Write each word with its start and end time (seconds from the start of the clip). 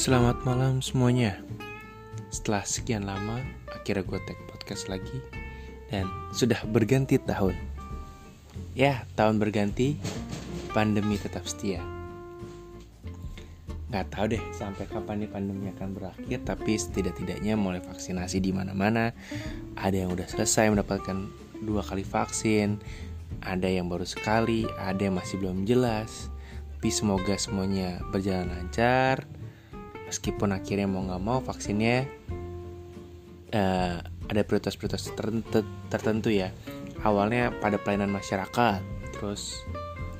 Selamat 0.00 0.40
malam 0.48 0.80
semuanya. 0.80 1.36
Setelah 2.32 2.64
sekian 2.64 3.04
lama 3.04 3.36
Akhirnya 3.68 4.00
gue 4.00 4.16
tag 4.24 4.40
podcast 4.48 4.88
lagi 4.88 5.20
Dan 5.92 6.08
sudah 6.32 6.56
berganti 6.64 7.20
tahun. 7.20 7.52
Ya 8.72 9.04
tahun 9.12 9.36
berganti 9.36 10.00
Pandemi 10.72 11.20
tetap 11.20 11.44
setia. 11.44 11.84
Gak 13.92 14.08
tahu 14.08 14.32
deh 14.32 14.44
sampai 14.56 14.88
kapan 14.88 15.20
nih 15.20 15.30
pandemi 15.36 15.68
akan 15.68 15.92
berakhir 15.92 16.48
Tapi 16.48 16.80
setidak-tidaknya 16.80 17.60
mulai 17.60 17.84
vaksinasi 17.84 18.40
di 18.40 18.56
mana-mana. 18.56 19.12
Ada 19.76 20.08
yang 20.08 20.16
udah 20.16 20.24
selesai 20.32 20.72
mendapatkan 20.72 21.28
dua 21.60 21.84
kali 21.84 22.08
vaksin 22.08 22.80
Ada 23.44 23.68
yang 23.68 23.92
baru 23.92 24.08
sekali 24.08 24.64
Ada 24.80 25.12
yang 25.12 25.20
masih 25.20 25.36
belum 25.44 25.68
jelas. 25.68 26.32
Tapi 26.80 26.88
semoga 26.88 27.36
semuanya 27.36 28.00
berjalan 28.08 28.48
lancar 28.48 29.28
meskipun 30.10 30.50
akhirnya 30.50 30.90
mau 30.90 31.06
nggak 31.06 31.22
mau 31.22 31.38
vaksinnya 31.38 32.02
uh, 33.54 34.02
ada 34.30 34.42
prioritas-prioritas 34.42 35.14
tertentu, 35.14 35.62
tertentu 35.86 36.30
ya. 36.34 36.50
Awalnya 37.06 37.54
pada 37.62 37.78
pelayanan 37.78 38.10
masyarakat 38.10 38.82
terus 39.14 39.62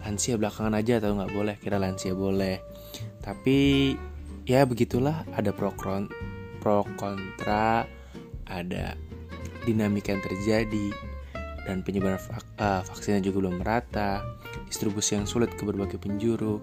lansia 0.06 0.38
belakangan 0.38 0.78
aja 0.78 1.02
atau 1.02 1.18
nggak? 1.18 1.30
Boleh 1.34 1.54
kira 1.58 1.82
lansia 1.82 2.14
boleh. 2.14 2.62
Tapi 3.20 3.92
ya 4.46 4.62
begitulah 4.66 5.26
ada 5.34 5.50
pro 5.50 5.74
pro 6.58 6.82
kontra 6.98 7.86
ada 8.50 8.98
dinamika 9.62 10.10
yang 10.10 10.24
terjadi 10.24 10.86
dan 11.68 11.84
penyebaran 11.84 12.18
vak 12.18 12.46
uh, 12.58 12.82
vaksinnya 12.82 13.22
juga 13.22 13.46
belum 13.46 13.62
merata 13.62 14.24
distribusi 14.66 15.14
yang 15.14 15.28
sulit 15.28 15.52
ke 15.54 15.62
berbagai 15.62 16.00
penjuru. 16.00 16.58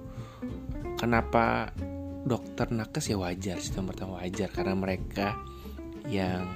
Kenapa 0.98 1.70
dokter 2.26 2.72
nakes 2.74 3.12
ya 3.12 3.18
wajar 3.20 3.62
sih 3.62 3.76
pertama 3.76 4.24
wajar. 4.24 4.50
Karena 4.50 4.74
mereka 4.74 5.38
yang 6.08 6.48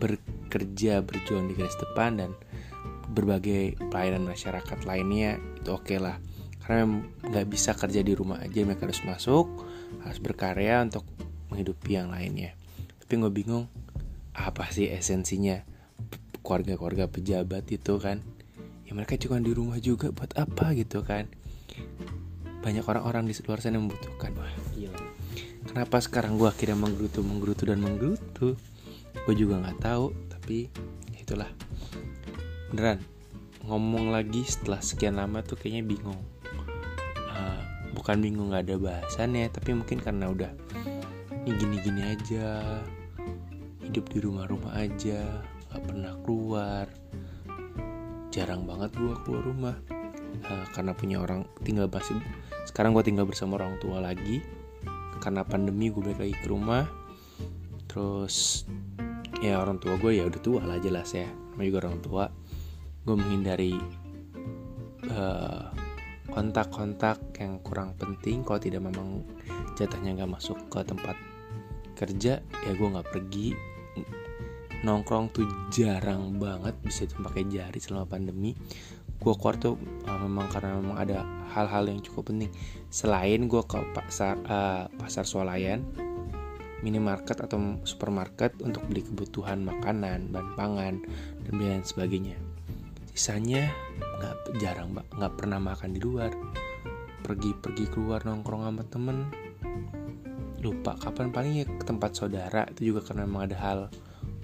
bekerja 0.00 1.04
berjuang 1.04 1.52
di 1.52 1.54
garis 1.54 1.76
depan 1.76 2.18
dan 2.18 2.30
berbagai 3.10 3.76
pelayanan 3.90 4.24
masyarakat 4.30 4.78
lainnya 4.86 5.36
itu 5.58 5.70
oke 5.74 5.84
okay 5.86 5.98
lah. 5.98 6.16
Karena 6.62 7.02
nggak 7.26 7.46
bisa 7.50 7.74
kerja 7.74 8.00
di 8.00 8.14
rumah 8.14 8.38
aja 8.38 8.62
mereka 8.62 8.86
harus 8.86 9.02
masuk 9.02 9.46
harus 10.06 10.22
berkarya 10.22 10.86
untuk 10.86 11.02
menghidupi 11.50 11.98
yang 11.98 12.14
lainnya. 12.14 12.54
Tapi 13.02 13.18
gue 13.18 13.32
bingung 13.32 13.66
apa 14.32 14.70
sih 14.70 14.86
esensinya? 14.86 15.66
Keluarga-keluarga 16.40 17.10
pejabat 17.10 17.68
itu 17.68 18.00
kan 18.00 18.22
ya 18.86 18.96
mereka 18.96 19.14
cuma 19.20 19.38
di 19.38 19.52
rumah 19.52 19.78
juga 19.82 20.14
buat 20.14 20.30
apa 20.38 20.72
gitu 20.78 21.02
kan? 21.02 21.26
Banyak 22.62 22.84
orang-orang 22.86 23.26
di 23.26 23.34
luar 23.44 23.58
sana 23.58 23.80
yang 23.80 23.90
membutuhkan. 23.90 24.30
wah 24.36 24.59
kenapa 25.70 26.02
sekarang 26.02 26.34
gue 26.34 26.50
akhirnya 26.50 26.74
menggerutu 26.74 27.22
menggerutu 27.22 27.62
dan 27.70 27.78
menggerutu? 27.78 28.58
Gue 29.22 29.34
juga 29.38 29.62
nggak 29.62 29.78
tahu 29.78 30.10
tapi 30.26 30.66
ya 31.14 31.18
itulah. 31.22 31.50
Beneran 32.74 32.98
ngomong 33.62 34.10
lagi 34.10 34.42
setelah 34.42 34.82
sekian 34.82 35.22
lama 35.22 35.46
tuh 35.46 35.54
kayaknya 35.54 35.86
bingung. 35.86 36.18
Uh, 37.30 37.62
bukan 37.94 38.18
bingung 38.18 38.50
nggak 38.50 38.66
ada 38.66 38.76
bahasannya 38.82 39.46
tapi 39.54 39.70
mungkin 39.78 40.02
karena 40.02 40.26
udah 40.34 40.50
ini 41.46 41.50
gini-gini 41.54 42.02
aja 42.18 42.82
hidup 43.86 44.10
di 44.10 44.18
rumah-rumah 44.26 44.74
aja 44.74 45.22
nggak 45.70 45.82
pernah 45.86 46.12
keluar. 46.26 46.86
Jarang 48.34 48.66
banget 48.66 48.90
gue 48.98 49.14
keluar 49.22 49.42
rumah. 49.46 49.76
Uh, 50.50 50.66
karena 50.74 50.94
punya 50.94 51.22
orang 51.22 51.46
tinggal 51.62 51.86
masih 51.86 52.18
sekarang 52.66 52.94
gue 52.94 53.02
tinggal 53.02 53.26
bersama 53.26 53.58
orang 53.58 53.78
tua 53.82 53.98
lagi 53.98 54.42
karena 55.20 55.44
pandemi 55.44 55.92
gue 55.92 56.00
balik 56.00 56.20
lagi 56.24 56.36
ke 56.40 56.46
rumah. 56.48 56.88
Terus 57.86 58.64
ya 59.44 59.60
orang 59.60 59.76
tua 59.76 60.00
gue 60.00 60.16
ya 60.16 60.24
udah 60.26 60.40
tua 60.40 60.60
lah 60.64 60.80
jelas 60.80 61.12
ya. 61.12 61.28
Sama 61.28 61.62
juga 61.68 61.86
orang 61.86 61.98
tua. 62.00 62.24
Gue 63.04 63.14
menghindari 63.14 63.76
eh, 65.04 65.64
kontak-kontak 66.32 67.36
yang 67.36 67.60
kurang 67.60 67.94
penting. 68.00 68.42
Kalau 68.42 68.58
tidak 68.58 68.82
memang 68.82 69.22
jatahnya 69.76 70.24
nggak 70.24 70.32
masuk 70.40 70.56
ke 70.72 70.80
tempat 70.82 71.16
kerja 71.94 72.40
ya 72.40 72.72
gue 72.72 72.88
nggak 72.88 73.10
pergi. 73.12 73.52
Nongkrong 74.80 75.28
tuh 75.36 75.44
jarang 75.68 76.40
banget 76.40 76.72
bisa 76.80 77.04
itu 77.04 77.20
pakai 77.20 77.44
jari 77.52 77.76
selama 77.76 78.08
pandemi 78.08 78.56
gue 79.20 79.34
keluar 79.36 79.56
tuh 79.60 79.76
uh, 80.08 80.18
memang 80.24 80.48
karena 80.48 80.80
memang 80.80 80.96
ada 80.96 81.18
hal-hal 81.52 81.84
yang 81.92 82.00
cukup 82.00 82.32
penting. 82.32 82.48
Selain 82.88 83.44
gue 83.44 83.62
ke 83.68 83.78
pasar 83.92 84.40
uh, 84.48 84.88
pasar 84.96 85.28
swalayan 85.28 85.84
minimarket 86.80 87.36
atau 87.36 87.76
supermarket 87.84 88.56
untuk 88.64 88.80
beli 88.88 89.04
kebutuhan 89.04 89.60
makanan 89.60 90.32
bahan 90.32 90.50
pangan 90.56 90.94
dan 91.44 91.54
lain 91.60 91.84
sebagainya. 91.84 92.40
Sisanya 93.12 93.68
nggak 94.00 94.36
jarang 94.64 94.96
nggak 94.96 95.34
pernah 95.36 95.60
makan 95.60 95.92
di 95.92 96.00
luar. 96.00 96.32
Pergi-pergi 97.20 97.84
keluar 97.92 98.24
nongkrong 98.24 98.64
sama 98.64 98.82
temen. 98.88 99.28
Lupa 100.64 100.96
kapan 100.96 101.28
paling 101.28 101.52
ya 101.60 101.64
ke 101.68 101.84
tempat 101.84 102.16
saudara. 102.16 102.64
Itu 102.72 102.96
juga 102.96 103.12
karena 103.12 103.28
memang 103.28 103.52
ada 103.52 103.58
hal 103.60 103.80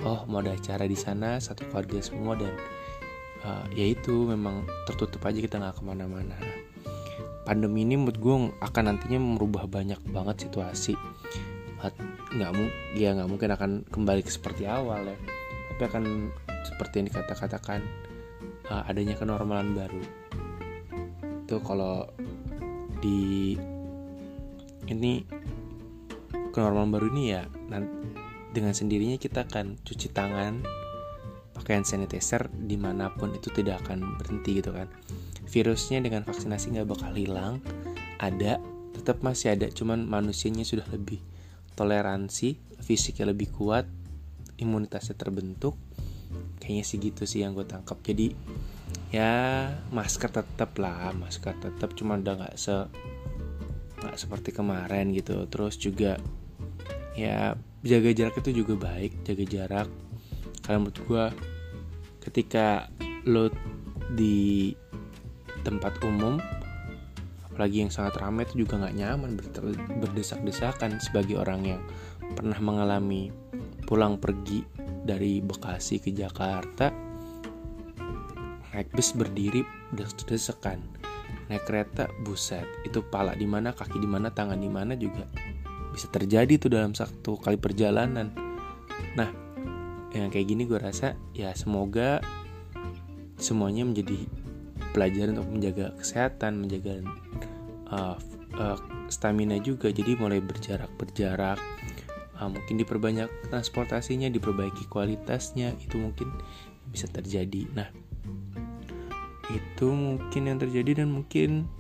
oh 0.04 0.28
mau 0.28 0.44
ada 0.44 0.53
acara 0.53 0.84
di 0.84 0.98
sana 0.98 1.41
satu 1.41 1.64
keluarga 1.72 2.04
semua 2.04 2.37
dan 2.37 2.53
uh, 3.44 3.66
ya 3.74 3.86
itu 3.91 4.24
memang 4.28 4.64
tertutup 4.88 5.20
aja 5.26 5.38
kita 5.42 5.60
nggak 5.60 5.76
ke 5.76 5.82
mana-mana. 5.84 6.36
Pandemi 7.47 7.86
ini 7.86 7.94
menurut 7.94 8.19
gue 8.19 8.36
akan 8.58 8.82
nantinya 8.91 9.20
merubah 9.20 9.69
banyak 9.69 10.00
banget 10.10 10.48
situasi. 10.48 10.94
Nggak 12.36 12.50
mu 12.56 12.64
ya 12.96 13.14
nggak 13.14 13.28
mungkin 13.30 13.50
akan 13.54 13.70
kembali 13.91 14.22
ke 14.25 14.30
seperti 14.32 14.66
awal 14.66 15.06
ya. 15.06 15.16
Tapi 15.75 15.82
akan 15.86 16.04
seperti 16.66 16.94
yang 17.02 17.06
dikata-katakan 17.12 17.80
uh, 18.70 18.82
adanya 18.88 19.14
kenormalan 19.14 19.76
baru. 19.76 20.02
Itu 21.46 21.62
kalau 21.62 22.10
di 22.98 23.54
ini 24.91 25.22
kenormalan 26.50 26.91
baru 26.91 27.06
ini 27.14 27.25
ya 27.30 27.44
dengan 28.50 28.72
sendirinya 28.72 29.20
kita 29.20 29.44
akan 29.44 29.76
cuci 29.84 30.08
tangan 30.16 30.64
pakai 31.66 31.82
hand 31.82 31.91
sanitizer 31.91 32.47
di 32.54 32.78
mana 32.78 33.10
pun 33.10 33.34
itu 33.34 33.50
tidak 33.50 33.82
akan 33.82 34.22
berhenti 34.22 34.62
gitu 34.62 34.71
kan. 34.71 34.87
Virusnya 35.50 35.99
dengan 35.99 36.22
vaksinasi 36.22 36.78
nggak 36.78 36.87
bakal 36.87 37.10
hilang 37.19 37.59
ada 38.22 38.62
tetap 38.94 39.19
masih 39.27 39.59
ada 39.59 39.66
cuman 39.75 40.06
manusianya 40.06 40.62
sudah 40.62 40.87
lebih 40.94 41.19
toleransi 41.75 42.55
fisiknya 42.78 43.34
lebih 43.34 43.50
kuat 43.50 43.82
imunitasnya 44.62 45.19
terbentuk 45.19 45.75
kayaknya 46.62 46.84
sih 46.87 47.03
gitu 47.03 47.26
sih 47.26 47.43
yang 47.43 47.59
gue 47.59 47.66
tangkap. 47.66 47.99
Jadi 47.99 48.31
ya 49.10 49.66
masker 49.91 50.31
tetap 50.31 50.71
lah 50.78 51.10
masker 51.19 51.50
tetap 51.59 51.99
cuma 51.99 52.15
udah 52.15 52.47
nggak 52.47 52.55
se 52.55 52.87
nggak 54.06 54.15
seperti 54.15 54.55
kemarin 54.55 55.10
gitu. 55.10 55.50
Terus 55.50 55.82
juga 55.82 56.15
ya 57.19 57.59
jaga 57.82 58.10
jarak 58.15 58.38
itu 58.38 58.62
juga 58.62 58.78
baik 58.78 59.26
jaga 59.26 59.44
jarak. 59.50 59.88
Karena 60.62 60.78
menurut 60.78 61.03
gue 61.03 61.56
ketika 62.26 62.91
lo 63.26 63.47
di 64.14 64.75
tempat 65.62 66.03
umum 66.03 66.38
apalagi 67.47 67.87
yang 67.87 67.91
sangat 67.94 68.19
ramai 68.19 68.44
itu 68.44 68.66
juga 68.66 68.82
nggak 68.82 68.97
nyaman 68.98 69.31
berdesak-desakan 70.03 70.98
sebagai 71.00 71.38
orang 71.38 71.62
yang 71.64 71.82
pernah 72.34 72.59
mengalami 72.59 73.31
pulang 73.87 74.19
pergi 74.19 74.66
dari 75.06 75.38
Bekasi 75.38 76.03
ke 76.03 76.10
Jakarta 76.10 76.91
naik 78.75 78.93
bis 78.93 79.16
berdiri 79.16 79.64
desak-desakan 79.97 80.84
naik 81.49 81.64
kereta 81.64 82.11
buset 82.26 82.67
itu 82.84 83.00
pala 83.06 83.32
di 83.32 83.49
mana 83.49 83.73
kaki 83.73 83.96
di 84.02 84.08
mana 84.11 84.28
tangan 84.34 84.58
di 84.58 84.69
mana 84.69 84.99
juga 84.99 85.25
bisa 85.96 86.12
terjadi 86.12 86.61
tuh 86.61 86.70
dalam 86.76 86.93
satu 86.93 87.40
kali 87.40 87.56
perjalanan. 87.56 88.28
Nah 89.17 89.45
yang 90.22 90.32
kayak 90.32 90.48
gini 90.48 90.64
gue 90.64 90.80
rasa 90.80 91.18
ya 91.36 91.52
semoga 91.52 92.24
semuanya 93.36 93.84
menjadi 93.84 94.24
pelajaran 94.96 95.36
untuk 95.36 95.52
menjaga 95.52 95.86
kesehatan 96.00 96.64
menjaga 96.64 97.04
uh, 97.92 98.16
uh, 98.56 98.78
stamina 99.12 99.60
juga. 99.60 99.92
Jadi 99.92 100.16
mulai 100.16 100.40
berjarak 100.40 100.88
berjarak 100.96 101.60
uh, 102.40 102.48
mungkin 102.48 102.80
diperbanyak 102.80 103.28
transportasinya 103.52 104.32
diperbaiki 104.32 104.88
kualitasnya 104.88 105.76
itu 105.80 106.00
mungkin 106.00 106.32
bisa 106.88 107.08
terjadi. 107.12 107.68
Nah 107.76 107.88
itu 109.52 109.86
mungkin 109.92 110.42
yang 110.48 110.58
terjadi 110.58 111.04
dan 111.04 111.08
mungkin 111.12 111.70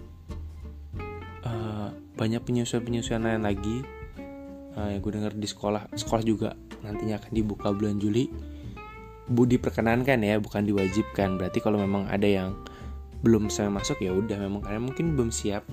uh, 1.42 1.90
banyak 2.14 2.40
penyesuaian-penyesuaian 2.46 3.26
lain 3.26 3.42
lagi 3.42 3.76
uh, 4.78 4.88
yang 4.92 5.00
gue 5.02 5.12
dengar 5.12 5.32
di 5.34 5.48
sekolah 5.48 5.90
sekolah 5.96 6.22
juga 6.22 6.50
nantinya 6.82 7.22
akan 7.22 7.32
dibuka 7.32 7.72
bulan 7.72 7.96
Juli. 8.00 8.28
Bu 9.26 9.42
diperkenankan 9.46 10.22
ya 10.22 10.38
bukan 10.38 10.66
diwajibkan. 10.66 11.40
Berarti 11.40 11.58
kalau 11.62 11.80
memang 11.80 12.06
ada 12.06 12.26
yang 12.26 12.54
belum 13.24 13.48
saya 13.48 13.72
masuk 13.72 13.98
ya 14.04 14.12
udah 14.12 14.38
memang 14.38 14.62
karena 14.62 14.80
mungkin 14.82 15.16
belum 15.16 15.32
siap 15.34 15.66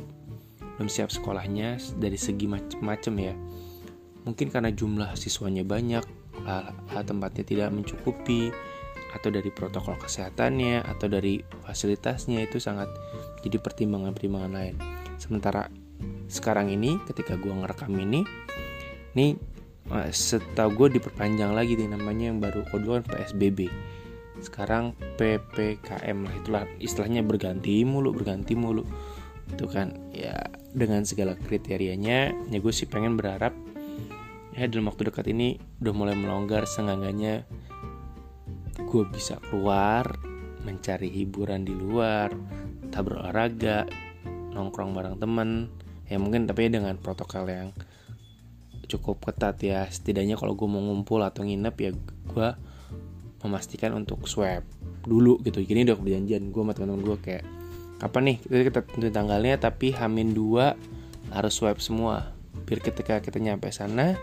belum 0.80 0.90
siap 0.90 1.14
sekolahnya 1.14 1.78
dari 2.02 2.18
segi 2.18 2.50
macam-macam 2.50 3.14
ya. 3.20 3.34
Mungkin 4.24 4.48
karena 4.50 4.72
jumlah 4.72 5.14
siswanya 5.20 5.62
banyak 5.68 6.02
tempatnya 7.06 7.44
tidak 7.46 7.70
mencukupi 7.72 8.50
atau 9.14 9.30
dari 9.30 9.54
protokol 9.54 9.94
kesehatannya 10.02 10.82
atau 10.82 11.06
dari 11.06 11.40
fasilitasnya 11.62 12.42
itu 12.42 12.58
sangat 12.58 12.90
jadi 13.46 13.62
pertimbangan-pertimbangan 13.62 14.52
lain. 14.52 14.76
Sementara 15.22 15.70
sekarang 16.26 16.74
ini 16.74 16.98
ketika 17.06 17.38
gue 17.38 17.54
ngerekam 17.54 17.94
ini 17.94 18.26
eh, 19.14 19.38
setahu 20.10 20.70
gue 20.88 21.00
diperpanjang 21.02 21.52
lagi 21.52 21.76
nih 21.76 21.92
namanya 21.92 22.32
yang 22.32 22.40
baru 22.40 22.64
kode 22.72 22.88
kan 22.88 23.04
PSBB 23.04 23.68
sekarang 24.44 24.92
PPKM 25.16 26.18
lah 26.28 26.34
itulah 26.36 26.64
istilahnya 26.78 27.24
berganti 27.24 27.88
mulu 27.88 28.12
berganti 28.12 28.54
mulu. 28.54 28.84
Itu 29.48 29.72
kan 29.72 29.96
ya 30.12 30.36
dengan 30.76 31.08
segala 31.08 31.40
kriterianya 31.40 32.36
ya 32.52 32.58
gue 32.60 32.74
sih 32.76 32.86
pengen 32.86 33.16
berharap 33.16 33.56
ya 34.54 34.68
dalam 34.68 34.92
waktu 34.92 35.10
dekat 35.10 35.32
ini 35.32 35.58
udah 35.82 35.94
mulai 35.96 36.16
melonggar 36.20 36.68
seenggaknya 36.68 37.48
gue 38.78 39.04
bisa 39.10 39.42
keluar 39.50 40.06
mencari 40.62 41.10
hiburan 41.10 41.66
di 41.66 41.74
luar 41.74 42.30
tak 42.94 43.10
berolahraga 43.10 43.88
nongkrong 44.54 44.94
bareng 44.94 45.18
temen. 45.18 45.72
Ya 46.12 46.20
mungkin 46.20 46.46
tapi 46.46 46.70
dengan 46.70 47.00
protokol 47.00 47.48
yang 47.50 47.70
cukup 48.88 49.32
ketat 49.32 49.58
ya. 49.64 49.88
Setidaknya 49.88 50.36
kalau 50.36 50.54
gue 50.54 50.68
mau 50.68 50.80
ngumpul 50.80 51.24
atau 51.24 51.44
nginep 51.44 51.76
ya 51.80 51.92
gue 52.30 52.50
memastikan 53.44 53.92
untuk 53.96 54.24
swab 54.28 54.64
dulu 55.04 55.40
gitu. 55.44 55.60
Gini 55.64 55.84
udah 55.84 56.00
perjanjian 56.00 56.52
gue 56.52 56.62
sama 56.64 56.74
teman-teman 56.76 57.02
gue 57.04 57.18
kayak 57.20 57.44
kapan 58.00 58.24
nih? 58.34 58.38
Kita 58.44 58.80
tentuin 58.84 59.14
tanggalnya 59.14 59.56
tapi 59.60 59.92
hamin 59.96 60.32
dua 60.36 60.76
harus 61.32 61.54
swab 61.56 61.80
semua. 61.84 62.32
Biar 62.64 62.80
ketika 62.80 63.20
kita 63.20 63.40
nyampe 63.42 63.68
sana 63.72 64.16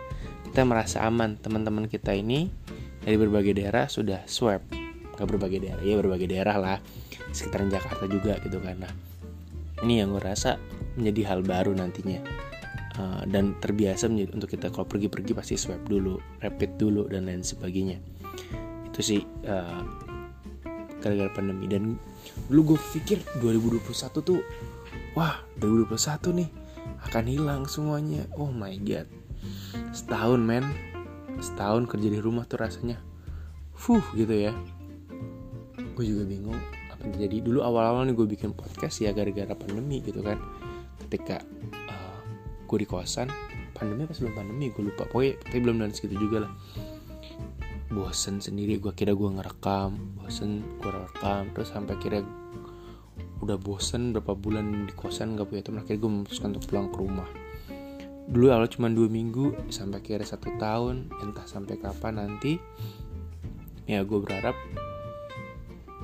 kita 0.49 0.65
merasa 0.65 1.05
aman. 1.05 1.37
Teman-teman 1.37 1.89
kita 1.89 2.17
ini 2.17 2.49
dari 3.05 3.17
berbagai 3.21 3.57
daerah 3.57 3.89
sudah 3.89 4.25
swab. 4.25 4.65
Nggak 5.19 5.29
berbagai 5.29 5.59
daerah 5.61 5.83
ya 5.85 5.95
berbagai 6.01 6.29
daerah 6.29 6.57
lah. 6.57 6.79
Sekitaran 7.31 7.69
Jakarta 7.69 8.09
juga 8.09 8.41
gitu 8.41 8.57
kan. 8.59 8.81
Nah 8.81 8.93
ini 9.81 10.01
yang 10.01 10.13
gue 10.13 10.21
rasa 10.21 10.61
menjadi 10.97 11.33
hal 11.33 11.41
baru 11.47 11.73
nantinya 11.73 12.21
uh, 13.01 13.23
dan 13.25 13.57
terbiasa 13.57 14.13
untuk 14.13 14.53
kita 14.53 14.69
kalau 14.69 14.85
pergi-pergi 14.85 15.33
pasti 15.33 15.55
swab 15.57 15.81
dulu 15.89 16.21
rapid 16.45 16.77
dulu 16.77 17.09
dan 17.09 17.25
lain 17.25 17.41
sebagainya. 17.41 17.97
Itu 18.93 19.01
sih 19.01 19.21
uh, 19.49 19.81
gara-gara 21.01 21.33
pandemi. 21.33 21.65
Dan 21.67 21.97
dulu 22.53 22.77
gue 22.77 22.79
pikir 23.01 23.25
2021 23.41 24.21
tuh 24.21 24.45
wah 25.17 25.41
2021 25.59 26.45
nih 26.45 26.51
akan 27.09 27.25
hilang 27.25 27.63
semuanya. 27.65 28.29
Oh 28.37 28.53
my 28.53 28.77
god. 28.85 29.09
Setahun 29.97 30.41
men. 30.45 30.69
Setahun 31.41 31.89
kerja 31.89 32.09
di 32.13 32.21
rumah 32.21 32.45
tuh 32.45 32.61
rasanya 32.61 33.01
fuh 33.73 34.05
gitu 34.13 34.37
ya. 34.37 34.53
Gue 35.97 36.05
juga 36.05 36.29
bingung 36.29 36.61
apa 36.93 37.01
yang 37.09 37.13
terjadi. 37.17 37.37
Dulu 37.49 37.65
awal-awal 37.65 38.05
nih 38.05 38.15
gue 38.15 38.27
bikin 38.29 38.53
podcast 38.53 39.01
ya 39.01 39.17
gara-gara 39.17 39.57
pandemi 39.57 40.05
gitu 40.05 40.21
kan. 40.21 40.37
Ketika 41.01 41.41
eh, 41.41 41.80
gue 42.71 42.87
di 42.87 42.87
kosan. 42.87 43.27
Pandemi 43.75 44.07
apa 44.07 44.15
sebelum 44.15 44.39
pandemi? 44.39 44.71
Gue 44.71 44.95
lupa. 44.95 45.03
Pokoknya 45.11 45.43
tapi 45.43 45.59
belum 45.59 45.83
dan 45.83 45.91
segitu 45.91 46.23
juga 46.23 46.47
lah. 46.47 46.53
Bosen 47.91 48.39
sendiri. 48.39 48.79
Gue 48.79 48.95
kira 48.95 49.11
gue 49.11 49.27
ngerekam. 49.27 49.99
Bosen 50.23 50.63
gue 50.79 50.93
rekam. 50.95 51.51
Terus 51.51 51.75
sampai 51.75 51.99
kira 51.99 52.23
udah 53.43 53.59
bosen 53.59 54.15
berapa 54.15 54.39
bulan 54.39 54.87
di 54.87 54.95
kosan 54.95 55.35
gak 55.35 55.51
punya 55.51 55.67
teman. 55.67 55.83
Akhirnya 55.83 55.99
gue 56.07 56.11
memutuskan 56.15 56.55
untuk 56.55 56.71
pulang 56.71 56.87
ke 56.95 56.99
rumah. 57.03 57.29
Dulu 58.31 58.47
awal 58.55 58.71
cuma 58.71 58.87
dua 58.87 59.11
minggu 59.11 59.75
sampai 59.75 59.99
kira 60.07 60.23
satu 60.23 60.55
tahun. 60.55 61.11
Entah 61.19 61.51
sampai 61.51 61.75
kapan 61.83 62.23
nanti. 62.23 62.63
Ya 63.91 64.07
gue 64.07 64.19
berharap 64.23 64.55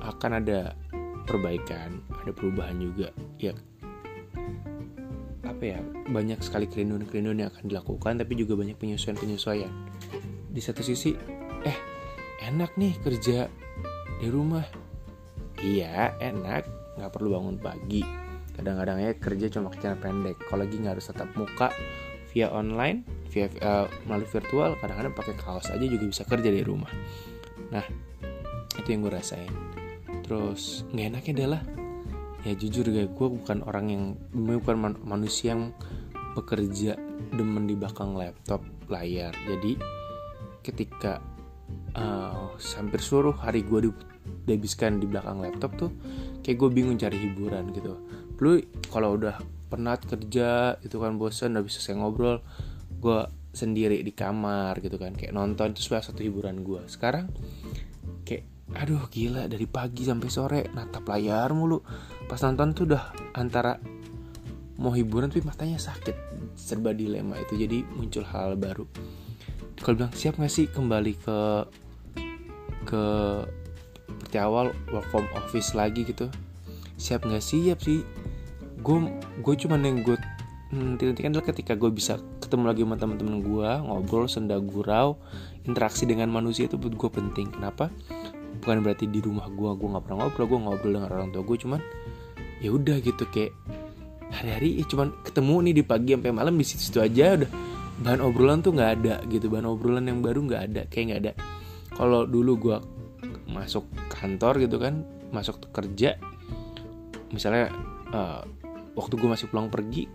akan 0.03 0.43
ada 0.43 0.75
perbaikan 1.23 2.03
ada 2.19 2.31
perubahan 2.35 2.75
juga. 2.83 3.15
Ya 3.39 3.55
apa 5.57 5.73
ya 5.73 5.81
banyak 6.13 6.37
sekali 6.45 6.69
kerinduan-kerinduan 6.69 7.41
yang 7.41 7.49
akan 7.49 7.65
dilakukan 7.65 8.21
tapi 8.21 8.37
juga 8.37 8.53
banyak 8.53 8.77
penyesuaian-penyesuaian. 8.77 9.73
Di 10.53 10.61
satu 10.61 10.85
sisi 10.85 11.17
eh 11.65 11.77
enak 12.45 12.77
nih 12.77 12.93
kerja 13.01 13.49
di 14.21 14.27
rumah. 14.29 14.61
Iya 15.57 16.13
enak. 16.21 16.93
Nggak 17.01 17.09
perlu 17.09 17.33
bangun 17.33 17.57
pagi. 17.57 18.05
Kadang-kadang 18.53 19.01
ya 19.01 19.17
kerja 19.17 19.49
cuma 19.49 19.73
kerja 19.73 19.97
pendek. 19.97 20.37
Kalau 20.45 20.61
lagi 20.61 20.77
nggak 20.77 21.01
harus 21.01 21.09
tetap 21.09 21.33
muka 21.33 21.73
via 22.29 22.53
online 22.53 23.01
via 23.33 23.49
uh, 23.65 23.89
melalui 24.05 24.29
virtual 24.29 24.77
kadang-kadang 24.77 25.13
pakai 25.17 25.35
kaos 25.41 25.73
aja 25.73 25.85
juga 25.89 26.05
bisa 26.05 26.21
kerja 26.21 26.53
di 26.53 26.61
rumah. 26.61 26.93
Nah 27.73 27.85
itu 28.77 28.93
yang 28.93 29.01
gue 29.01 29.09
rasain. 29.09 29.49
Terus 30.21 30.85
nggak 30.93 31.07
enaknya 31.17 31.33
adalah 31.33 31.61
ya 32.47 32.55
jujur 32.55 32.87
gue 32.87 33.11
gue 33.11 33.27
bukan 33.27 33.59
orang 33.67 33.85
yang 33.91 34.03
bukan 34.31 34.75
man, 34.79 34.93
manusia 35.03 35.51
yang 35.51 35.75
bekerja 36.31 36.95
demen 37.35 37.67
di 37.67 37.75
belakang 37.75 38.15
laptop 38.15 38.63
layar. 38.87 39.35
Jadi 39.43 39.75
ketika 40.63 41.19
uh, 41.99 42.55
hampir 42.55 43.03
seluruh 43.03 43.35
hari 43.35 43.67
gue 43.67 43.91
dihabiskan 44.47 45.03
di 45.03 45.11
belakang 45.11 45.43
laptop 45.43 45.75
tuh 45.75 45.91
kayak 46.39 46.55
gue 46.55 46.69
bingung 46.71 46.95
cari 46.95 47.19
hiburan 47.19 47.75
gitu. 47.75 47.99
Dulu 48.39 48.53
kalau 48.87 49.19
udah 49.19 49.35
penat 49.67 50.07
kerja 50.07 50.79
itu 50.79 50.95
kan 50.95 51.19
bosan 51.19 51.59
udah 51.59 51.65
bisa 51.67 51.83
saya 51.83 51.99
ngobrol 51.99 52.39
gue 53.03 53.19
sendiri 53.51 53.99
di 54.05 54.13
kamar 54.15 54.79
gitu 54.79 54.95
kan 54.95 55.17
kayak 55.17 55.35
nonton 55.35 55.75
itu 55.75 55.91
sudah 55.91 56.05
satu 56.05 56.23
hiburan 56.23 56.63
gue 56.63 56.85
sekarang 56.87 57.27
aduh 58.75 59.07
gila 59.07 59.47
dari 59.47 59.63
pagi 59.63 60.03
sampai 60.03 60.27
sore 60.27 60.61
natap 60.75 61.07
layar 61.07 61.53
mulu. 61.55 61.79
Pas 62.27 62.41
nonton 62.43 62.75
tuh 62.75 62.83
udah 62.91 63.03
antara 63.37 63.79
mau 64.81 64.91
hiburan 64.91 65.31
tapi 65.31 65.45
matanya 65.45 65.79
sakit. 65.79 66.15
Serba 66.57 66.91
dilema 66.91 67.39
itu 67.39 67.55
jadi 67.55 67.85
muncul 67.95 68.27
hal, 68.27 68.53
-hal 68.53 68.59
baru. 68.59 68.85
Kalau 69.77 69.95
bilang 69.95 70.13
siap 70.17 70.41
gak 70.41 70.51
sih 70.51 70.67
kembali 70.67 71.13
ke 71.21 71.39
ke 72.87 73.03
seperti 74.27 74.43
awal 74.43 74.75
work 74.91 75.07
from 75.07 75.23
office 75.39 75.71
lagi 75.71 76.03
gitu. 76.03 76.27
Siap 76.99 77.23
nggak 77.23 77.39
siap 77.39 77.79
sih. 77.79 78.03
Gue 78.83 79.07
gue 79.39 79.55
cuman 79.55 79.79
yang 79.87 80.03
gue 80.03 80.19
nanti 80.75 81.07
nanti 81.07 81.23
kan 81.23 81.31
adalah 81.31 81.47
ketika 81.47 81.79
gue 81.79 81.87
bisa 81.95 82.19
ketemu 82.43 82.67
lagi 82.67 82.83
sama 82.83 82.99
teman-teman 82.99 83.39
gue 83.39 83.69
ngobrol 83.87 84.27
senda 84.27 84.59
gurau 84.59 85.15
interaksi 85.63 86.03
dengan 86.03 86.27
manusia 86.27 86.67
itu 86.67 86.75
buat 86.75 86.99
gue 86.99 87.07
penting. 87.07 87.55
Kenapa 87.55 87.87
bukan 88.59 88.83
berarti 88.83 89.05
di 89.07 89.19
rumah 89.21 89.47
gue 89.49 89.69
gue 89.77 89.87
nggak 89.87 90.03
pernah 90.03 90.17
ngobrol 90.25 90.45
gue 90.49 90.59
ngobrol 90.59 90.91
dengan 90.97 91.09
orang 91.13 91.29
tua 91.33 91.43
gue 91.45 91.57
cuman 91.61 91.81
ya 92.59 92.69
udah 92.73 92.97
gitu 93.01 93.23
kayak 93.29 93.53
hari-hari 94.33 94.81
ya 94.81 94.85
cuman 94.89 95.13
ketemu 95.23 95.55
nih 95.69 95.73
di 95.77 95.83
pagi 95.85 96.11
sampai 96.17 96.31
malam 96.35 96.53
di 96.59 96.65
situ-situ 96.65 96.99
aja 96.99 97.25
udah 97.39 97.51
bahan 97.97 98.21
obrolan 98.21 98.59
tuh 98.61 98.75
nggak 98.75 98.91
ada 99.01 99.15
gitu 99.29 99.49
bahan 99.49 99.65
obrolan 99.65 100.05
yang 100.05 100.19
baru 100.21 100.45
nggak 100.45 100.61
ada 100.73 100.81
kayak 100.89 101.05
nggak 101.09 101.21
ada. 101.25 101.33
Kalau 101.97 102.29
dulu 102.29 102.51
gue 102.61 102.77
masuk 103.49 103.89
kantor 104.11 104.61
gitu 104.61 104.77
kan 104.77 105.01
masuk 105.31 105.71
kerja 105.73 106.19
misalnya 107.31 107.73
uh, 108.11 108.43
waktu 108.95 109.19
gue 109.19 109.29
masih 109.29 109.47
pulang 109.51 109.67
pergi 109.67 110.07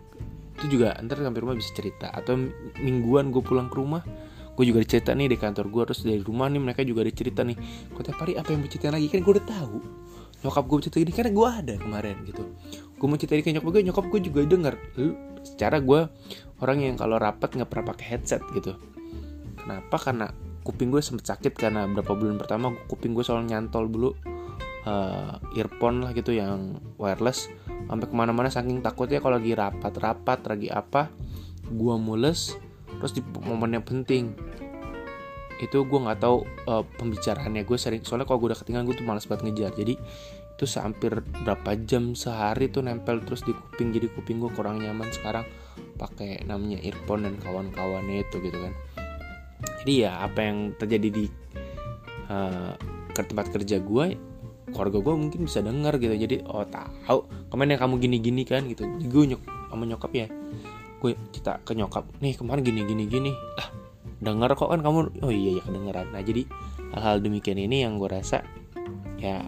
itu 0.61 0.79
juga 0.79 0.95
ntar 1.03 1.21
sampai 1.21 1.41
rumah 1.43 1.57
bisa 1.57 1.73
cerita 1.75 2.13
atau 2.13 2.39
mingguan 2.81 3.35
gue 3.35 3.43
pulang 3.43 3.67
ke 3.67 3.77
rumah 3.77 4.05
gue 4.53 4.65
juga 4.69 4.85
cerita 4.85 5.17
nih 5.17 5.33
di 5.33 5.37
kantor 5.41 5.73
gue 5.73 5.83
terus 5.89 6.01
dari 6.05 6.21
rumah 6.21 6.47
nih 6.53 6.61
mereka 6.61 6.85
juga 6.85 7.09
ada 7.09 7.13
cerita 7.13 7.41
nih 7.41 7.57
kok 7.89 8.03
tiap 8.05 8.19
hari 8.21 8.37
apa 8.37 8.53
yang 8.53 8.61
bercerita 8.61 8.89
lagi? 8.93 9.07
Kan 9.09 9.21
gue 9.25 9.33
udah 9.41 9.47
tahu 9.49 9.77
nyokap 10.43 10.65
gue 10.67 10.79
cerita 10.83 10.99
ini 10.99 11.13
karena 11.15 11.31
gue 11.31 11.49
ada 11.49 11.75
kemarin 11.79 12.17
gitu. 12.27 12.43
Gue 12.99 13.07
mau 13.07 13.17
cerita 13.17 13.35
ke 13.39 13.51
nyokap 13.55 13.71
gue 13.73 13.83
nyokap 13.87 14.05
gue 14.11 14.21
juga 14.21 14.41
denger 14.45 14.75
secara 15.43 15.77
gue 15.83 16.01
orang 16.63 16.79
yang 16.83 16.95
kalau 16.99 17.17
rapat 17.19 17.55
nggak 17.55 17.69
pernah 17.71 17.87
pakai 17.95 18.07
headset 18.17 18.43
gitu. 18.55 18.75
Kenapa? 19.57 19.97
Karena 19.99 20.27
kuping 20.63 20.95
gue 20.95 21.03
sempet 21.03 21.27
sakit 21.27 21.53
karena 21.59 21.87
berapa 21.91 22.15
bulan 22.15 22.39
pertama 22.39 22.71
kuping 22.87 23.15
gue 23.19 23.27
selalu 23.27 23.51
nyantol 23.51 23.91
dulu 23.91 24.11
uh, 24.87 25.39
earphone 25.59 26.07
lah 26.07 26.15
gitu 26.15 26.35
yang 26.35 26.79
wireless 26.97 27.51
sampai 27.91 28.07
ke 28.07 28.15
mana-mana 28.15 28.49
saking 28.49 28.79
takutnya 28.79 29.19
kalau 29.19 29.43
lagi 29.43 29.59
rapat-rapat 29.59 30.39
lagi 30.47 30.69
apa 30.71 31.11
gue 31.67 31.95
mules 31.99 32.55
terus 33.03 33.19
di 33.19 33.23
momen 33.43 33.75
yang 33.75 33.83
penting 33.83 34.31
itu 35.63 35.83
gue 35.87 35.99
nggak 35.99 36.23
tahu 36.23 36.47
uh, 36.71 36.87
pembicaraannya 36.99 37.67
gue 37.67 37.79
sering 37.79 38.03
soalnya 38.03 38.27
kalau 38.27 38.43
gue 38.43 38.55
udah 38.55 38.59
ketinggalan 38.63 38.87
gue 38.87 38.97
tuh 38.99 39.07
malas 39.07 39.27
banget 39.31 39.51
ngejar. 39.51 39.75
Jadi 39.79 39.95
itu 40.53 40.65
hampir 40.79 41.23
berapa 41.43 41.71
jam 41.87 42.15
sehari 42.15 42.71
tuh 42.71 42.87
nempel 42.87 43.23
terus 43.23 43.43
di 43.43 43.55
kuping 43.55 43.91
jadi 43.95 44.07
kuping 44.11 44.43
gue 44.43 44.51
kurang 44.55 44.83
nyaman 44.83 45.07
sekarang. 45.15 45.47
Pakai 45.99 46.43
namanya 46.47 46.83
earphone 46.83 47.31
dan 47.31 47.35
kawan-kawannya 47.39 48.27
itu 48.27 48.43
gitu 48.43 48.59
kan. 48.59 48.75
Jadi 49.83 49.93
ya 50.03 50.19
apa 50.19 50.39
yang 50.43 50.75
terjadi 50.75 51.09
di 51.11 51.25
uh, 52.27 52.75
ke 53.15 53.23
tempat 53.23 53.55
kerja 53.55 53.79
gue 53.79 54.07
keluarga 54.73 54.99
gue 54.99 55.15
mungkin 55.15 55.47
bisa 55.47 55.63
dengar 55.63 55.95
gitu. 56.03 56.15
Jadi 56.15 56.43
oh 56.43 56.67
tahu 56.67 57.51
kemarin 57.55 57.79
yang 57.79 57.83
kamu 57.87 57.95
gini-gini 58.03 58.43
kan 58.43 58.67
gitu. 58.67 58.83
Gue 59.07 59.31
nyok 59.31 59.43
sama 59.71 59.87
nyokap 59.87 60.11
ya 60.11 60.27
gue 61.03 61.19
kita 61.35 61.59
ke 61.67 61.75
nyokap 61.75 62.07
nih 62.23 62.39
kemarin 62.39 62.63
gini 62.63 62.87
gini 62.87 63.05
gini. 63.11 63.33
Lah 63.35 63.69
denger 64.23 64.55
kok 64.55 64.71
kan 64.71 64.87
kamu? 64.87 65.19
Oh 65.27 65.35
iya 65.35 65.59
ya 65.59 65.63
kedengeran. 65.67 66.15
Nah 66.15 66.23
jadi 66.23 66.47
hal-hal 66.95 67.19
demikian 67.19 67.59
ini 67.59 67.83
yang 67.83 67.99
gue 67.99 68.07
rasa 68.07 68.47
ya 69.19 69.43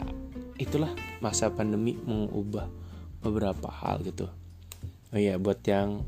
itulah 0.59 0.91
masa 1.23 1.55
pandemi 1.55 1.95
mengubah 1.95 2.67
beberapa 3.23 3.71
hal 3.71 4.03
gitu. 4.03 4.27
Oh 5.15 5.19
iya 5.19 5.39
buat 5.39 5.63
yang 5.63 6.03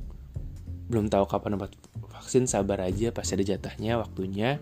belum 0.90 1.06
tahu 1.06 1.30
kapan 1.30 1.54
dapat 1.54 1.78
vaksin 2.10 2.50
sabar 2.50 2.82
aja 2.82 3.14
pasti 3.14 3.38
ada 3.38 3.46
jatahnya 3.46 4.02
waktunya. 4.02 4.58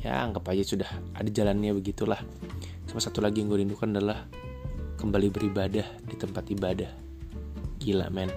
Ya 0.00 0.24
anggap 0.24 0.48
aja 0.48 0.64
sudah 0.64 0.88
ada 1.12 1.28
jalannya 1.28 1.76
begitulah. 1.76 2.18
Sama 2.88 3.00
satu 3.04 3.20
lagi 3.20 3.44
yang 3.44 3.52
gue 3.52 3.60
rindukan 3.60 3.92
adalah 3.92 4.24
kembali 4.96 5.28
beribadah 5.28 5.84
di 6.00 6.16
tempat 6.16 6.48
ibadah. 6.48 6.90
Gila 7.76 8.08
men. 8.08 8.32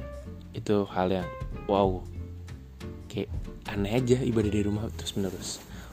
Itu 0.51 0.87
hal 0.87 1.11
yang 1.11 1.27
wow. 1.65 2.01
Kayak 3.11 3.31
aneh 3.71 3.97
aja 3.97 4.17
ibadah 4.21 4.51
di 4.51 4.61
rumah 4.61 4.85
terus 4.93 5.15
menerus 5.17 5.49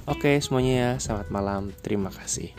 oke 0.06 0.28
semuanya 0.42 0.72
ya. 0.74 0.90
Selamat 0.98 1.28
malam. 1.30 1.62
Terima 1.82 2.10
kasih 2.10 2.50